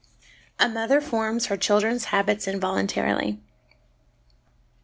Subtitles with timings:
[0.57, 3.39] A Mother forms her Children's Habits in voluntarily.